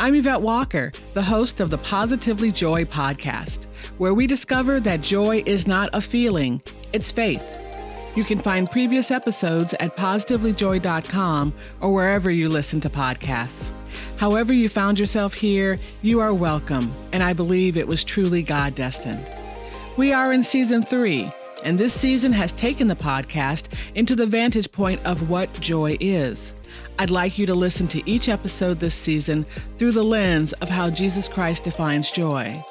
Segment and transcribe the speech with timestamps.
[0.00, 3.66] I'm Yvette Walker, the host of the Positively Joy podcast,
[3.98, 6.62] where we discover that joy is not a feeling,
[6.94, 7.54] it's faith.
[8.14, 11.52] You can find previous episodes at positivelyjoy.com
[11.82, 13.72] or wherever you listen to podcasts.
[14.16, 18.74] However, you found yourself here, you are welcome, and I believe it was truly God
[18.74, 19.30] destined.
[19.98, 21.30] We are in season three,
[21.64, 26.54] and this season has taken the podcast into the vantage point of what joy is.
[26.98, 29.46] I'd like you to listen to each episode this season
[29.78, 32.64] through the lens of how Jesus Christ defines joy.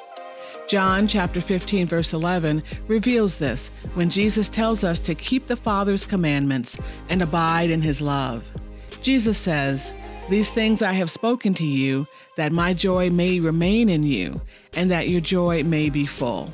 [0.68, 6.04] John chapter 15 verse 11 reveals this when Jesus tells us to keep the Father's
[6.04, 8.44] commandments and abide in his love.
[9.02, 9.92] Jesus says,
[10.28, 14.40] "These things I have spoken to you that my joy may remain in you
[14.76, 16.52] and that your joy may be full."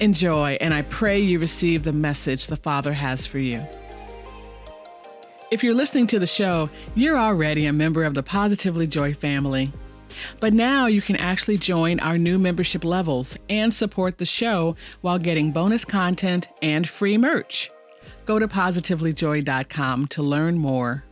[0.00, 3.64] Enjoy, and I pray you receive the message the Father has for you.
[5.52, 9.72] If you're listening to the show, you're already a member of the Positively Joy family.
[10.40, 15.18] But now you can actually join our new membership levels and support the show while
[15.18, 17.70] getting bonus content and free merch.
[18.24, 21.04] Go to positivelyjoy.com to learn more.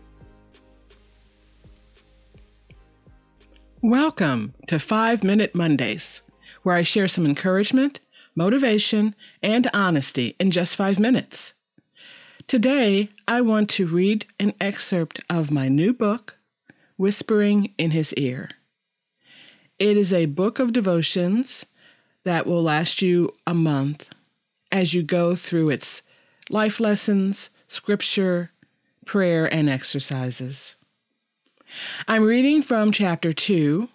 [3.80, 6.20] Welcome to 5 Minute Mondays,
[6.62, 8.00] where I share some encouragement,
[8.34, 11.52] motivation, and honesty in just five minutes.
[12.46, 16.38] Today, I want to read an excerpt of my new book,
[16.96, 18.50] Whispering in His Ear.
[19.78, 21.66] It is a book of devotions
[22.24, 24.10] that will last you a month
[24.70, 26.02] as you go through its
[26.50, 28.50] life lessons, scripture,
[29.06, 30.74] prayer, and exercises.
[32.06, 33.88] I'm reading from chapter 2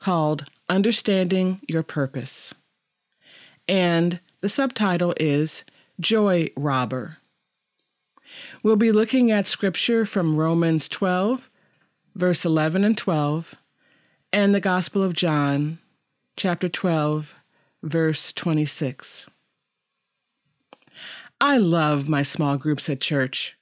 [0.00, 2.52] called Understanding Your Purpose.
[3.68, 5.64] And the subtitle is
[6.00, 7.18] Joy Robber.
[8.62, 11.50] We'll be looking at scripture from Romans 12,
[12.14, 13.54] verse 11 and 12,
[14.32, 15.78] and the Gospel of John,
[16.36, 17.34] chapter 12,
[17.82, 19.26] verse 26.
[21.40, 23.56] I love my small groups at church.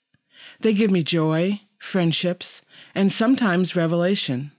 [0.60, 2.60] They give me joy, friendships,
[2.94, 4.52] and sometimes revelation.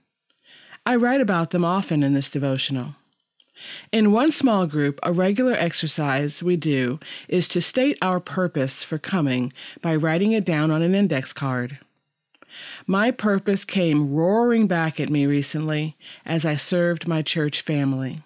[0.84, 2.96] I write about them often in this devotional.
[3.90, 8.98] In one small group, a regular exercise we do is to state our purpose for
[8.98, 11.78] coming by writing it down on an index card.
[12.86, 18.22] My purpose came roaring back at me recently as I served my church family.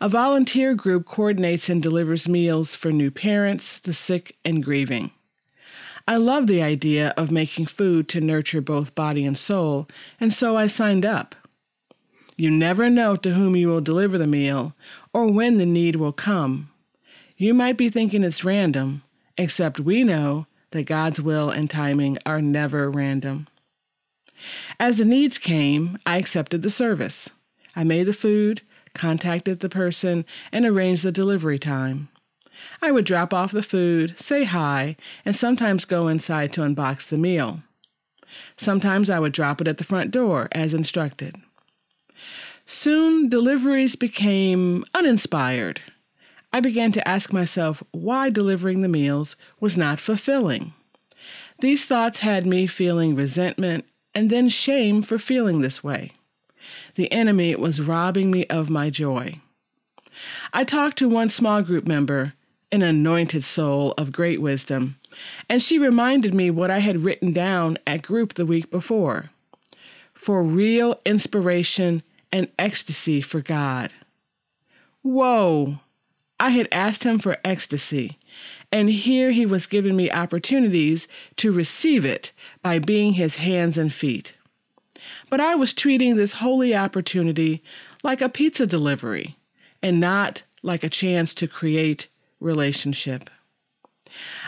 [0.00, 5.10] A volunteer group coordinates and delivers meals for new parents, the sick, and grieving.
[6.08, 9.86] I love the idea of making food to nurture both body and soul,
[10.18, 11.34] and so I signed up.
[12.40, 14.74] You never know to whom you will deliver the meal
[15.12, 16.70] or when the need will come.
[17.36, 19.02] You might be thinking it's random,
[19.36, 23.46] except we know that God's will and timing are never random.
[24.78, 27.28] As the needs came, I accepted the service.
[27.76, 28.62] I made the food,
[28.94, 32.08] contacted the person, and arranged the delivery time.
[32.80, 34.96] I would drop off the food, say hi,
[35.26, 37.62] and sometimes go inside to unbox the meal.
[38.56, 41.36] Sometimes I would drop it at the front door as instructed.
[42.66, 45.80] Soon, deliveries became uninspired.
[46.52, 50.72] I began to ask myself why delivering the meals was not fulfilling.
[51.60, 56.12] These thoughts had me feeling resentment and then shame for feeling this way.
[56.94, 59.40] The enemy was robbing me of my joy.
[60.52, 62.34] I talked to one small group member,
[62.72, 64.96] an anointed soul of great wisdom,
[65.48, 69.30] and she reminded me what I had written down at group the week before
[70.14, 72.02] for real inspiration
[72.32, 73.92] and ecstasy for God.
[75.02, 75.80] Whoa!
[76.38, 78.18] I had asked him for ecstasy,
[78.72, 82.32] and here he was giving me opportunities to receive it
[82.62, 84.34] by being his hands and feet.
[85.28, 87.62] But I was treating this holy opportunity
[88.02, 89.36] like a pizza delivery
[89.82, 93.30] and not like a chance to create relationship.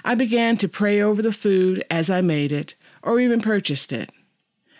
[0.04, 4.10] I began to pray over the food as I made it or even purchased it.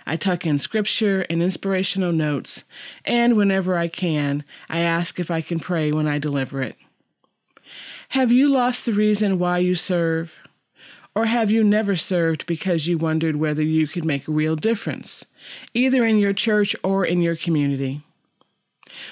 [0.07, 2.65] I tuck in scripture and inspirational notes,
[3.05, 6.77] and whenever I can, I ask if I can pray when I deliver it.
[8.11, 10.35] Have you lost the reason why you serve?
[11.15, 15.27] Or have you never served because you wondered whether you could make a real difference,
[15.75, 18.03] either in your church or in your community?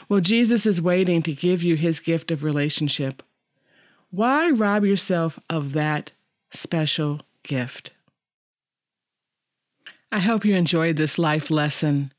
[0.08, 3.22] Well, Jesus is waiting to give you his gift of relationship.
[4.10, 6.12] Why rob yourself of that
[6.50, 7.92] special gift?
[10.12, 12.12] I hope you enjoyed this life lesson.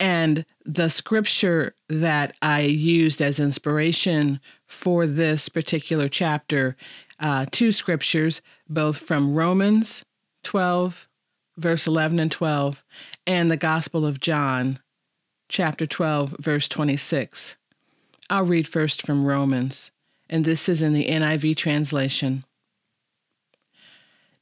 [0.00, 6.76] And the scripture that I used as inspiration for this particular chapter,
[7.20, 10.04] uh, two scriptures, both from Romans
[10.44, 11.08] 12,
[11.56, 12.84] verse 11 and 12,
[13.26, 14.80] and the Gospel of John,
[15.48, 17.56] chapter 12, verse 26.
[18.28, 19.92] I'll read first from Romans,
[20.28, 22.44] and this is in the NIV translation.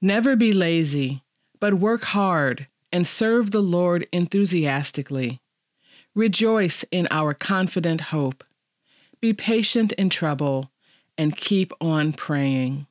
[0.01, 1.23] Never be lazy,
[1.61, 5.41] but work hard and serve the Lord enthusiastically.
[6.15, 8.45] Rejoice in our confident hope.
[9.21, 10.71] Be patient in trouble
[11.19, 12.87] and keep on praying.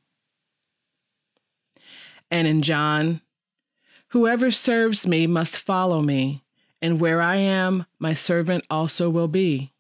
[2.30, 3.22] And in John,
[4.10, 6.44] whoever serves me must follow me,
[6.82, 9.72] and where I am, my servant also will be.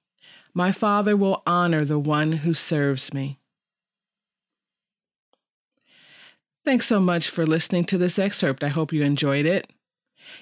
[0.53, 3.39] My Father will honor the one who serves me.
[6.63, 8.63] Thanks so much for listening to this excerpt.
[8.63, 9.69] I hope you enjoyed it.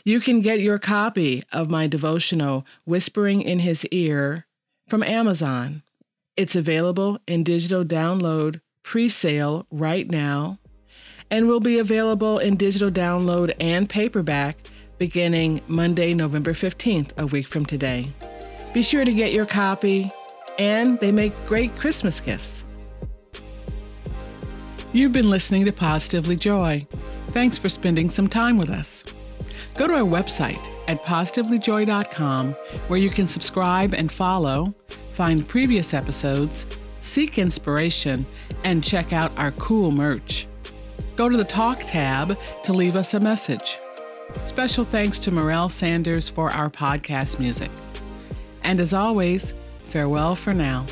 [0.04, 4.46] You can get your copy of my devotional, Whispering in His Ear,
[4.88, 5.84] from Amazon.
[6.36, 10.60] It's available in digital download pre sale right now
[11.30, 14.58] and will be available in digital download and paperback
[14.98, 18.12] beginning Monday, November 15th, a week from today.
[18.74, 20.12] Be sure to get your copy,
[20.60, 22.64] and they make great Christmas gifts.
[24.94, 26.86] You've been listening to Positively Joy.
[27.32, 29.04] Thanks for spending some time with us.
[29.76, 32.54] Go to our website at positivelyjoy.com
[32.88, 34.74] where you can subscribe and follow,
[35.14, 36.66] find previous episodes,
[37.02, 38.26] seek inspiration,
[38.64, 40.48] and check out our cool merch.
[41.16, 43.78] Go to the Talk tab to leave us a message.
[44.44, 47.70] Special thanks to Morel Sanders for our podcast music.
[48.64, 49.54] And as always,
[49.90, 50.86] farewell for now.